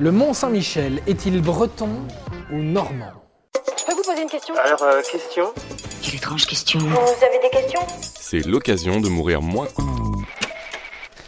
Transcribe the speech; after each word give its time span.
Le 0.00 0.12
Mont 0.12 0.32
Saint-Michel 0.32 1.02
est-il 1.08 1.42
breton 1.42 1.88
ou 2.52 2.58
normand 2.58 3.10
Je 3.76 3.84
peux 3.84 3.94
vous 3.94 4.04
poser 4.04 4.22
une 4.22 4.28
question 4.28 4.54
Alors, 4.64 4.80
euh, 4.84 5.02
question 5.02 5.46
Quelle 6.00 6.14
étrange 6.14 6.46
question. 6.46 6.78
Vous 6.78 6.86
avez 6.86 7.40
des 7.42 7.50
questions 7.50 7.80
C'est 8.00 8.46
l'occasion 8.46 9.00
de 9.00 9.08
mourir 9.08 9.42
moins. 9.42 9.66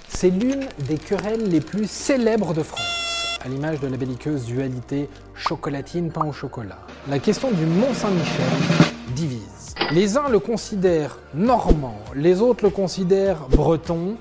C'est 0.08 0.30
l'une 0.30 0.68
des 0.86 0.98
querelles 0.98 1.48
les 1.48 1.60
plus 1.60 1.90
célèbres 1.90 2.54
de 2.54 2.62
France, 2.62 3.40
à 3.44 3.48
l'image 3.48 3.80
de 3.80 3.88
la 3.88 3.96
belliqueuse 3.96 4.44
dualité 4.44 5.08
chocolatine-pain 5.34 6.26
au 6.26 6.32
chocolat. 6.32 6.78
La 7.08 7.18
question 7.18 7.50
du 7.50 7.66
Mont 7.66 7.92
Saint-Michel 7.92 8.92
divise. 9.16 9.74
Les 9.90 10.16
uns 10.16 10.28
le 10.28 10.38
considèrent 10.38 11.18
normand, 11.34 11.98
les 12.14 12.40
autres 12.40 12.62
le 12.62 12.70
considèrent 12.70 13.48
breton, 13.48 14.16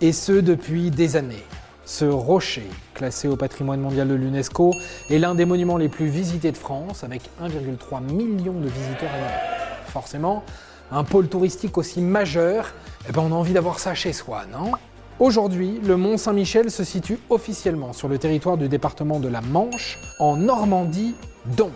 et 0.00 0.12
ce 0.12 0.30
depuis 0.30 0.92
des 0.92 1.16
années. 1.16 1.44
Ce 1.88 2.04
rocher, 2.04 2.68
classé 2.92 3.28
au 3.28 3.36
patrimoine 3.36 3.80
mondial 3.80 4.08
de 4.08 4.14
l'UNESCO, 4.14 4.74
est 5.08 5.16
l'un 5.16 5.34
des 5.34 5.46
monuments 5.46 5.78
les 5.78 5.88
plus 5.88 6.08
visités 6.08 6.52
de 6.52 6.56
France, 6.58 7.02
avec 7.02 7.22
1,3 7.42 8.02
million 8.02 8.52
de 8.52 8.68
visiteurs 8.68 9.08
annuels. 9.10 9.40
Forcément, 9.86 10.44
un 10.92 11.02
pôle 11.02 11.28
touristique 11.28 11.78
aussi 11.78 12.02
majeur, 12.02 12.74
eh 13.08 13.12
ben 13.12 13.22
on 13.22 13.32
a 13.32 13.34
envie 13.34 13.54
d'avoir 13.54 13.78
ça 13.78 13.94
chez 13.94 14.12
soi, 14.12 14.42
non? 14.52 14.72
Aujourd'hui, 15.18 15.80
le 15.82 15.96
Mont 15.96 16.18
Saint-Michel 16.18 16.70
se 16.70 16.84
situe 16.84 17.18
officiellement 17.30 17.94
sur 17.94 18.08
le 18.08 18.18
territoire 18.18 18.58
du 18.58 18.68
département 18.68 19.18
de 19.18 19.28
la 19.28 19.40
Manche, 19.40 19.98
en 20.18 20.36
Normandie 20.36 21.14
donc. 21.56 21.72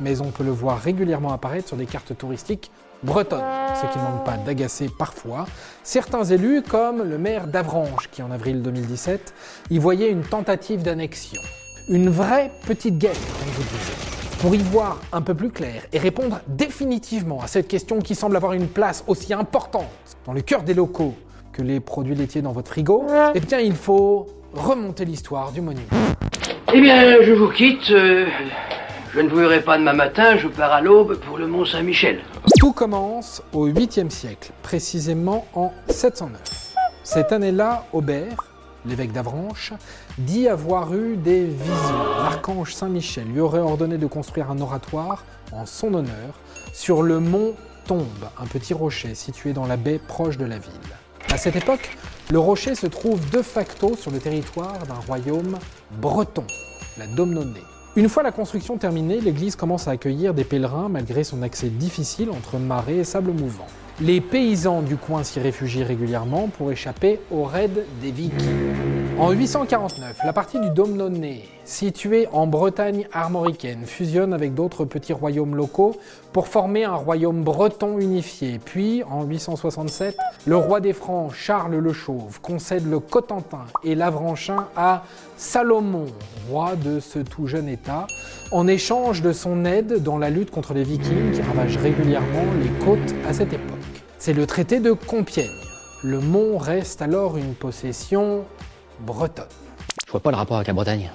Mais 0.00 0.20
on 0.20 0.32
peut 0.32 0.44
le 0.44 0.50
voir 0.50 0.78
régulièrement 0.78 1.32
apparaître 1.32 1.68
sur 1.68 1.78
des 1.78 1.86
cartes 1.86 2.14
touristiques 2.14 2.70
bretonnes, 3.02 3.40
ce 3.80 3.86
qui 3.92 3.98
ne 3.98 4.04
manque 4.04 4.24
pas 4.24 4.36
d'agacer 4.36 4.88
parfois 4.98 5.46
certains 5.82 6.24
élus, 6.24 6.62
comme 6.62 7.02
le 7.02 7.18
maire 7.18 7.46
d'Avranches, 7.46 8.08
qui 8.10 8.22
en 8.22 8.30
avril 8.30 8.62
2017 8.62 9.34
y 9.70 9.78
voyait 9.78 10.10
une 10.10 10.22
tentative 10.22 10.82
d'annexion. 10.82 11.40
Une 11.88 12.08
vraie 12.08 12.50
petite 12.66 12.98
guerre, 12.98 13.12
comme 13.12 13.48
je 13.52 13.56
vous 13.60 13.62
disais. 13.78 13.92
Pour 14.40 14.54
y 14.54 14.58
voir 14.58 14.98
un 15.12 15.22
peu 15.22 15.34
plus 15.34 15.50
clair 15.50 15.82
et 15.92 15.98
répondre 15.98 16.40
définitivement 16.48 17.40
à 17.42 17.46
cette 17.46 17.68
question 17.68 18.00
qui 18.00 18.14
semble 18.14 18.36
avoir 18.36 18.52
une 18.52 18.68
place 18.68 19.04
aussi 19.06 19.32
importante 19.32 19.86
dans 20.26 20.32
le 20.32 20.42
cœur 20.42 20.62
des 20.62 20.74
locaux 20.74 21.14
que 21.52 21.62
les 21.62 21.80
produits 21.80 22.14
laitiers 22.14 22.42
dans 22.42 22.52
votre 22.52 22.70
frigo, 22.70 23.06
eh 23.34 23.40
bien 23.40 23.60
il 23.60 23.74
faut 23.74 24.26
remonter 24.52 25.04
l'histoire 25.06 25.52
du 25.52 25.60
monument. 25.62 25.86
Eh 26.74 26.80
bien, 26.80 27.22
je 27.22 27.32
vous 27.32 27.48
quitte. 27.50 27.90
euh, 27.90 28.26
je 29.16 29.22
ne 29.22 29.30
vous 29.30 29.36
verrai 29.36 29.62
pas 29.62 29.78
demain 29.78 29.94
matin, 29.94 30.36
je 30.36 30.46
pars 30.46 30.70
à 30.72 30.82
l'aube 30.82 31.16
pour 31.16 31.38
le 31.38 31.46
Mont 31.46 31.64
Saint-Michel. 31.64 32.20
Tout 32.58 32.72
commence 32.72 33.42
au 33.54 33.66
8e 33.66 34.10
siècle, 34.10 34.50
précisément 34.62 35.46
en 35.54 35.72
709. 35.88 36.74
Cette 37.02 37.32
année-là, 37.32 37.86
Aubert, 37.94 38.44
l'évêque 38.84 39.12
d'Avranches, 39.12 39.72
dit 40.18 40.48
avoir 40.48 40.92
eu 40.94 41.16
des 41.16 41.44
visions. 41.44 42.04
L'archange 42.18 42.74
Saint-Michel 42.74 43.24
lui 43.28 43.40
aurait 43.40 43.60
ordonné 43.60 43.96
de 43.96 44.06
construire 44.06 44.50
un 44.50 44.60
oratoire 44.60 45.24
en 45.50 45.64
son 45.64 45.94
honneur 45.94 46.34
sur 46.74 47.02
le 47.02 47.18
mont 47.18 47.54
Tombe, 47.86 48.04
un 48.38 48.46
petit 48.46 48.74
rocher 48.74 49.14
situé 49.14 49.54
dans 49.54 49.66
la 49.66 49.78
baie 49.78 49.98
proche 50.06 50.36
de 50.36 50.44
la 50.44 50.58
ville. 50.58 50.72
À 51.32 51.38
cette 51.38 51.56
époque, 51.56 51.96
le 52.30 52.38
rocher 52.38 52.74
se 52.74 52.86
trouve 52.86 53.30
de 53.30 53.40
facto 53.40 53.96
sur 53.96 54.10
le 54.10 54.18
territoire 54.18 54.78
d'un 54.86 55.00
royaume 55.06 55.56
breton, 56.02 56.44
la 56.98 57.06
Domnonée. 57.06 57.62
Une 57.96 58.10
fois 58.10 58.22
la 58.22 58.30
construction 58.30 58.76
terminée, 58.76 59.22
l'église 59.22 59.56
commence 59.56 59.88
à 59.88 59.92
accueillir 59.92 60.34
des 60.34 60.44
pèlerins 60.44 60.90
malgré 60.90 61.24
son 61.24 61.40
accès 61.40 61.70
difficile 61.70 62.28
entre 62.28 62.58
marais 62.58 62.96
et 62.96 63.04
sable 63.04 63.32
mouvant. 63.32 63.64
Les 64.02 64.20
paysans 64.20 64.82
du 64.82 64.98
coin 64.98 65.24
s'y 65.24 65.40
réfugient 65.40 65.82
régulièrement 65.82 66.48
pour 66.48 66.70
échapper 66.70 67.20
aux 67.30 67.44
raids 67.44 67.70
des 68.02 68.10
Vikings. 68.10 68.74
En 69.18 69.30
849, 69.30 70.18
la 70.26 70.34
partie 70.34 70.60
du 70.60 70.68
Domnonée, 70.68 71.48
située 71.64 72.28
en 72.32 72.46
Bretagne 72.46 73.08
armoricaine, 73.14 73.86
fusionne 73.86 74.34
avec 74.34 74.52
d'autres 74.52 74.84
petits 74.84 75.14
royaumes 75.14 75.56
locaux 75.56 75.96
pour 76.36 76.48
former 76.48 76.84
un 76.84 76.92
royaume 76.92 77.42
breton 77.42 77.98
unifié. 77.98 78.60
Puis, 78.62 79.02
en 79.04 79.24
867, 79.24 80.18
le 80.44 80.58
roi 80.58 80.80
des 80.80 80.92
Francs, 80.92 81.32
Charles 81.32 81.76
le 81.76 81.94
Chauve, 81.94 82.40
concède 82.42 82.86
le 82.86 83.00
Cotentin 83.00 83.64
et 83.82 83.94
l'Avranchin 83.94 84.66
à 84.76 85.04
Salomon, 85.38 86.04
roi 86.50 86.76
de 86.76 87.00
ce 87.00 87.20
tout 87.20 87.46
jeune 87.46 87.70
État, 87.70 88.06
en 88.52 88.68
échange 88.68 89.22
de 89.22 89.32
son 89.32 89.64
aide 89.64 90.02
dans 90.02 90.18
la 90.18 90.28
lutte 90.28 90.50
contre 90.50 90.74
les 90.74 90.82
Vikings 90.82 91.32
qui 91.32 91.40
ravagent 91.40 91.78
régulièrement 91.78 92.44
les 92.62 92.84
côtes 92.84 93.14
à 93.26 93.32
cette 93.32 93.54
époque. 93.54 93.78
C'est 94.18 94.34
le 94.34 94.44
traité 94.44 94.78
de 94.78 94.92
Compiègne. 94.92 95.48
Le 96.04 96.20
mont 96.20 96.58
reste 96.58 97.00
alors 97.00 97.38
une 97.38 97.54
possession 97.54 98.44
bretonne. 99.00 99.46
Je 100.06 100.12
vois 100.12 100.20
pas 100.20 100.32
le 100.32 100.36
rapport 100.36 100.58
avec 100.58 100.68
la 100.68 100.74
Bretagne. 100.74 101.10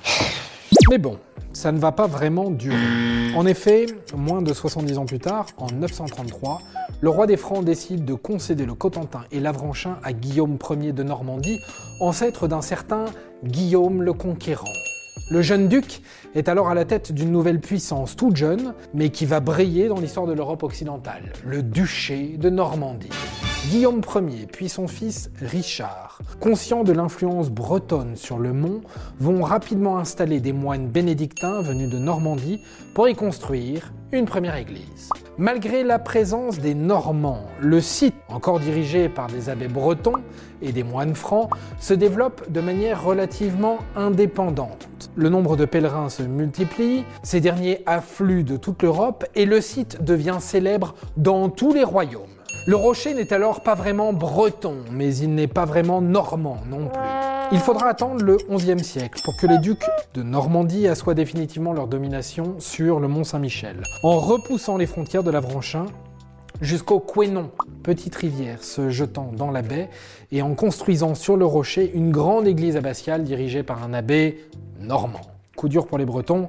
Mais 0.89 0.97
bon, 0.97 1.19
ça 1.53 1.71
ne 1.71 1.79
va 1.79 1.91
pas 1.91 2.07
vraiment 2.07 2.49
durer. 2.49 3.33
En 3.35 3.45
effet, 3.45 3.85
moins 4.15 4.41
de 4.41 4.53
70 4.53 4.97
ans 4.97 5.05
plus 5.05 5.19
tard, 5.19 5.47
en 5.57 5.67
933, 5.67 6.61
le 7.01 7.09
roi 7.09 7.27
des 7.27 7.37
Francs 7.37 7.63
décide 7.63 8.05
de 8.05 8.13
concéder 8.13 8.65
le 8.65 8.73
Cotentin 8.73 9.21
et 9.31 9.39
l'Avranchin 9.39 9.97
à 10.03 10.13
Guillaume 10.13 10.57
Ier 10.69 10.93
de 10.93 11.03
Normandie, 11.03 11.59
ancêtre 11.99 12.47
d'un 12.47 12.61
certain 12.61 13.05
Guillaume 13.43 14.03
le 14.03 14.13
Conquérant. 14.13 14.73
Le 15.29 15.41
jeune 15.41 15.67
duc 15.67 16.01
est 16.35 16.49
alors 16.49 16.69
à 16.69 16.73
la 16.73 16.85
tête 16.85 17.11
d'une 17.11 17.31
nouvelle 17.31 17.59
puissance 17.59 18.15
toute 18.15 18.35
jeune, 18.35 18.73
mais 18.93 19.09
qui 19.09 19.25
va 19.25 19.39
briller 19.39 19.87
dans 19.87 19.99
l'histoire 19.99 20.27
de 20.27 20.33
l'Europe 20.33 20.63
occidentale, 20.63 21.33
le 21.45 21.63
duché 21.63 22.37
de 22.37 22.49
Normandie. 22.49 23.09
Guillaume 23.69 24.01
Ier 24.15 24.47
puis 24.51 24.69
son 24.69 24.87
fils 24.87 25.29
Richard, 25.39 26.19
conscients 26.39 26.83
de 26.83 26.93
l'influence 26.93 27.51
bretonne 27.51 28.15
sur 28.15 28.39
le 28.39 28.53
mont, 28.53 28.81
vont 29.19 29.43
rapidement 29.43 29.99
installer 29.99 30.39
des 30.39 30.51
moines 30.51 30.87
bénédictins 30.87 31.61
venus 31.61 31.89
de 31.89 31.99
Normandie 31.99 32.59
pour 32.95 33.07
y 33.07 33.13
construire 33.13 33.93
une 34.11 34.25
première 34.25 34.55
église. 34.55 35.09
Malgré 35.37 35.83
la 35.83 35.99
présence 35.99 36.57
des 36.57 36.73
Normands, 36.73 37.45
le 37.59 37.81
site, 37.81 38.15
encore 38.29 38.59
dirigé 38.59 39.09
par 39.09 39.27
des 39.27 39.47
abbés 39.47 39.67
bretons 39.67 40.17
et 40.63 40.71
des 40.71 40.83
moines 40.83 41.15
francs, 41.15 41.51
se 41.79 41.93
développe 41.93 42.51
de 42.51 42.61
manière 42.61 43.03
relativement 43.03 43.77
indépendante. 43.95 44.89
Le 45.15 45.29
nombre 45.29 45.55
de 45.55 45.65
pèlerins 45.65 46.09
se 46.09 46.23
multiplie, 46.23 47.05
ces 47.21 47.41
derniers 47.41 47.83
affluent 47.85 48.43
de 48.43 48.57
toute 48.57 48.81
l'Europe 48.81 49.23
et 49.35 49.45
le 49.45 49.61
site 49.61 50.03
devient 50.03 50.37
célèbre 50.39 50.95
dans 51.15 51.47
tous 51.49 51.73
les 51.73 51.83
royaumes. 51.83 52.40
Le 52.67 52.75
rocher 52.75 53.15
n'est 53.15 53.33
alors 53.33 53.61
pas 53.61 53.73
vraiment 53.73 54.13
breton, 54.13 54.77
mais 54.91 55.15
il 55.15 55.33
n'est 55.33 55.47
pas 55.47 55.65
vraiment 55.65 55.99
normand 55.99 56.59
non 56.69 56.89
plus. 56.89 57.01
Il 57.51 57.59
faudra 57.59 57.87
attendre 57.87 58.23
le 58.23 58.37
XIe 58.37 58.83
siècle 58.83 59.19
pour 59.25 59.35
que 59.35 59.47
les 59.47 59.57
ducs 59.57 59.83
de 60.13 60.21
Normandie 60.21 60.87
assoient 60.87 61.15
définitivement 61.15 61.73
leur 61.73 61.87
domination 61.87 62.55
sur 62.59 62.99
le 62.99 63.07
mont 63.07 63.23
Saint-Michel, 63.23 63.81
en 64.03 64.19
repoussant 64.19 64.77
les 64.77 64.85
frontières 64.85 65.23
de 65.23 65.31
l'Avranchin 65.31 65.87
jusqu'au 66.61 66.99
Quénon, 66.99 67.49
petite 67.81 68.15
rivière 68.15 68.63
se 68.63 68.91
jetant 68.91 69.31
dans 69.35 69.49
la 69.49 69.63
baie, 69.63 69.89
et 70.31 70.43
en 70.43 70.53
construisant 70.53 71.15
sur 71.15 71.37
le 71.37 71.45
rocher 71.45 71.91
une 71.95 72.11
grande 72.11 72.47
église 72.47 72.77
abbatiale 72.77 73.23
dirigée 73.23 73.63
par 73.63 73.83
un 73.83 73.93
abbé 73.93 74.47
normand. 74.79 75.21
Coup 75.55 75.67
dur 75.67 75.87
pour 75.87 75.97
les 75.97 76.05
Bretons 76.05 76.47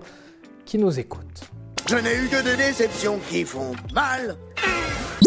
qui 0.66 0.76
nous 0.76 1.00
écoutent. 1.00 1.50
Je 1.88 1.96
n'ai 1.96 2.14
eu 2.14 2.28
que 2.28 2.44
des 2.44 2.56
déceptions 2.56 3.18
qui 3.28 3.44
font 3.44 3.72
mal. 3.94 4.36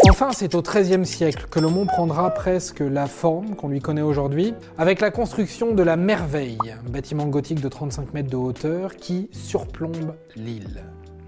Enfin, 0.08 0.30
c'est 0.32 0.54
au 0.54 0.62
XIIIe 0.62 1.04
siècle 1.04 1.46
que 1.50 1.58
le 1.58 1.68
mont 1.68 1.84
prendra 1.84 2.30
presque 2.30 2.78
la 2.78 3.06
forme 3.06 3.56
qu'on 3.56 3.68
lui 3.68 3.80
connaît 3.80 4.02
aujourd'hui, 4.02 4.54
avec 4.78 5.00
la 5.00 5.10
construction 5.10 5.74
de 5.74 5.82
la 5.82 5.96
Merveille, 5.96 6.58
un 6.64 6.90
bâtiment 6.90 7.26
gothique 7.26 7.60
de 7.60 7.68
35 7.68 8.14
mètres 8.14 8.30
de 8.30 8.36
hauteur 8.36 8.96
qui 8.96 9.28
surplombe 9.32 10.14
l'île. 10.36 10.84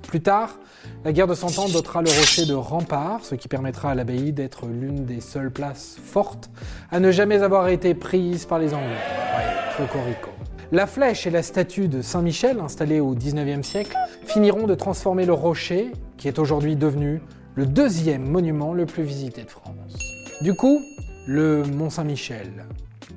Plus 0.06 0.21
tard, 0.21 0.59
la 1.05 1.12
guerre 1.12 1.27
de 1.27 1.34
Cent 1.34 1.59
Ans 1.59 1.69
dotera 1.69 2.03
le 2.03 2.09
rocher 2.09 2.47
de 2.47 2.55
remparts, 2.55 3.25
ce 3.25 3.34
qui 3.34 3.49
permettra 3.49 3.91
à 3.91 3.94
l'abbaye 3.94 4.33
d'être 4.33 4.66
l'une 4.66 5.05
des 5.05 5.21
seules 5.21 5.50
places 5.50 5.99
fortes 6.03 6.49
à 6.91 7.00
ne 7.00 7.10
jamais 7.10 7.43
avoir 7.43 7.69
été 7.69 7.95
prise 7.95 8.47
par 8.47 8.60
les 8.60 8.72
Anglais. 8.75 8.97
La 10.71 10.87
flèche 10.87 11.27
et 11.27 11.31
la 11.31 11.43
statue 11.43 11.89
de 11.89 12.00
Saint-Michel, 12.00 12.60
installées 12.60 13.00
au 13.00 13.15
XIXe 13.15 13.66
siècle, 13.66 13.97
finiront 14.25 14.66
de 14.66 14.75
transformer 14.75 15.27
le 15.27 15.33
rocher, 15.33 15.92
qui 16.16 16.28
est 16.28 16.39
aujourd'hui 16.39 16.77
devenu 16.77 17.21
le 17.59 17.66
deuxième 17.66 18.22
monument 18.22 18.72
le 18.72 18.87
plus 18.87 19.03
visité 19.03 19.43
de 19.43 19.51
France. 19.51 19.99
Du 20.43 20.55
coup, 20.55 20.81
le 21.27 21.65
Mont 21.65 21.91
Saint-Michel, 21.91 22.53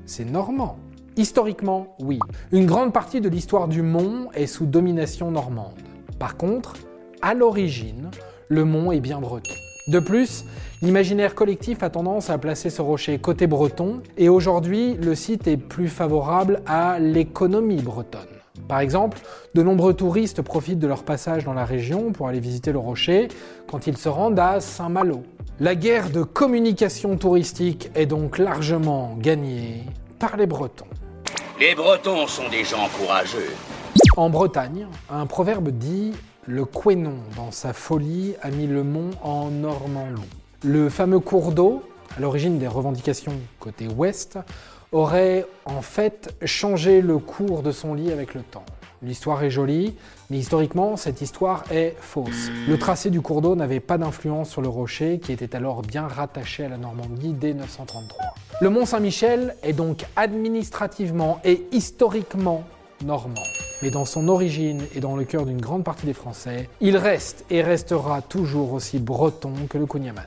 c'est 0.08 0.26
normand. 0.26 0.80
Historiquement, 1.16 1.96
oui. 2.00 2.18
Une 2.52 2.66
grande 2.66 2.92
partie 2.92 3.22
de 3.22 3.30
l'histoire 3.30 3.68
du 3.68 3.84
mont 3.84 4.32
est 4.34 4.48
sous 4.48 4.66
domination 4.66 5.30
normande. 5.30 5.78
Par 6.18 6.38
contre, 6.38 6.74
à 7.22 7.36
l'origine, 7.36 8.10
le 8.48 8.66
mont 8.66 8.92
est 8.92 9.00
bien 9.00 9.22
breton. 9.22 9.54
De 9.90 10.00
plus, 10.00 10.44
l'imaginaire 10.82 11.36
collectif 11.36 11.84
a 11.84 11.92
tendance 11.92 12.32
à 12.32 12.40
placer 12.40 12.72
ce 12.72 12.82
rocher 12.82 13.20
côté 13.20 13.46
breton, 13.46 14.02
et 14.18 14.28
aujourd'hui, 14.28 14.96
le 14.96 15.14
site 15.14 15.46
est 15.46 15.58
plus 15.58 15.88
favorable 15.88 16.64
à 16.66 16.98
l'économie 16.98 17.84
bretonne. 17.84 18.41
Par 18.68 18.80
exemple, 18.80 19.20
de 19.54 19.64
nombreux 19.64 19.94
touristes 19.94 20.42
profitent 20.42 20.80
de 20.80 20.88
leur 20.88 21.04
passage 21.04 21.46
dans 21.46 21.54
la 21.54 21.66
région 21.66 22.12
pour 22.12 22.28
aller 22.28 22.40
visiter 22.40 22.72
le 22.72 22.80
rocher 22.80 23.28
quand 23.70 23.88
ils 23.88 23.98
se 23.98 24.10
rendent 24.10 24.40
à 24.40 24.60
Saint-Malo. 24.60 25.24
La 25.60 25.76
guerre 25.76 26.10
de 26.10 26.24
communication 26.24 27.18
touristique 27.18 27.92
est 27.96 28.06
donc 28.06 28.38
largement 28.38 29.16
gagnée 29.20 29.84
par 30.20 30.38
les 30.38 30.48
Bretons. 30.48 30.86
Les 31.60 31.76
Bretons 31.76 32.28
sont 32.28 32.50
des 32.50 32.64
gens 32.64 32.90
courageux. 32.98 33.52
En 34.18 34.30
Bretagne, 34.30 34.88
un 35.10 35.26
proverbe 35.26 35.70
dit 35.70 36.12
Le 36.48 36.66
Quénon, 36.66 37.18
dans 37.36 37.52
sa 37.52 37.74
folie, 37.74 38.36
a 38.42 38.50
mis 38.50 38.68
le 38.68 38.84
mont 38.84 39.12
en 39.22 39.50
Normandie. 39.50 40.22
Le 40.64 40.90
fameux 40.90 41.20
cours 41.20 41.52
d'eau, 41.52 41.84
à 42.16 42.20
l'origine 42.20 42.60
des 42.60 42.68
revendications 42.68 43.34
côté 43.60 43.88
ouest, 43.88 44.38
aurait 44.92 45.46
en 45.66 45.82
fait 45.82 46.34
changé 46.46 47.02
le 47.02 47.18
cours 47.18 47.64
de 47.64 47.72
son 47.72 47.94
lit 47.94 48.12
avec 48.12 48.34
le 48.34 48.42
temps. 48.42 48.66
L'histoire 49.04 49.44
est 49.44 49.50
jolie, 49.50 49.96
mais 50.30 50.38
historiquement, 50.38 50.96
cette 50.96 51.22
histoire 51.22 51.64
est 51.72 51.96
fausse. 52.00 52.52
Le 52.68 52.78
tracé 52.78 53.10
du 53.10 53.20
cours 53.20 53.42
d'eau 53.42 53.56
n'avait 53.56 53.80
pas 53.80 53.98
d'influence 53.98 54.50
sur 54.50 54.62
le 54.62 54.68
rocher, 54.68 55.18
qui 55.18 55.32
était 55.32 55.56
alors 55.56 55.82
bien 55.82 56.08
rattaché 56.08 56.66
à 56.66 56.70
la 56.70 56.78
Normandie 56.78 57.34
dès 57.34 57.56
933. 57.56 58.36
Le 58.62 58.70
Mont 58.70 58.86
Saint-Michel 58.86 59.56
est 59.64 59.74
donc 59.74 60.06
administrativement 60.16 61.40
et 61.44 61.64
historiquement 61.72 62.64
normand. 63.04 63.42
Mais 63.82 63.90
dans 63.90 64.06
son 64.06 64.28
origine 64.28 64.84
et 64.94 65.00
dans 65.00 65.16
le 65.16 65.24
cœur 65.24 65.48
d'une 65.48 65.60
grande 65.62 65.84
partie 65.84 66.06
des 66.06 66.14
Français, 66.14 66.70
il 66.80 66.96
reste 66.96 67.44
et 67.50 67.64
restera 67.64 68.22
toujours 68.22 68.74
aussi 68.74 69.00
breton 69.00 69.54
que 69.68 69.80
le 69.80 69.88
kouign-amann. 69.88 70.26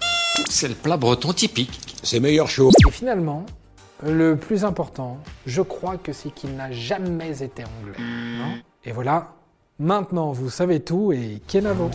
C'est 0.48 0.68
le 0.68 0.74
plat 0.74 0.96
breton 0.96 1.32
typique. 1.32 1.80
C'est 2.02 2.20
meilleur 2.20 2.48
chaud. 2.48 2.70
Et 2.86 2.90
finalement, 2.90 3.44
le 4.02 4.36
plus 4.36 4.64
important, 4.64 5.18
je 5.46 5.62
crois 5.62 5.96
que 5.96 6.12
c'est 6.12 6.30
qu'il 6.30 6.54
n'a 6.56 6.70
jamais 6.72 7.42
été 7.42 7.64
anglais. 7.64 7.98
Non? 7.98 8.58
Et 8.84 8.92
voilà, 8.92 9.32
maintenant 9.78 10.32
vous 10.32 10.50
savez 10.50 10.80
tout 10.80 11.12
et 11.12 11.40
Kenavo. 11.48 11.90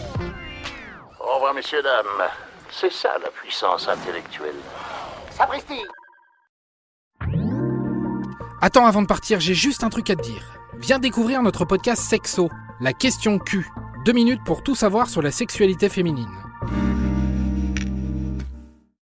Au 1.20 1.36
revoir, 1.36 1.54
messieurs, 1.54 1.84
dames. 1.84 2.28
C'est 2.72 2.92
ça 2.92 3.10
la 3.22 3.30
puissance 3.30 3.88
intellectuelle. 3.88 4.56
Sapristi 5.32 5.82
Attends, 8.62 8.86
avant 8.86 9.02
de 9.02 9.08
partir, 9.08 9.40
j'ai 9.40 9.54
juste 9.54 9.84
un 9.84 9.90
truc 9.90 10.10
à 10.10 10.16
te 10.16 10.22
dire. 10.22 10.44
Viens 10.80 11.00
découvrir 11.00 11.42
notre 11.42 11.66
podcast 11.66 12.02
Sexo, 12.04 12.50
la 12.82 12.94
question 12.94 13.40
Q. 13.40 13.68
Deux 14.06 14.14
minutes 14.14 14.42
pour 14.46 14.64
tout 14.64 14.76
savoir 14.76 15.10
sur 15.10 15.22
la 15.22 15.32
sexualité 15.32 15.90
féminine. 15.90 16.30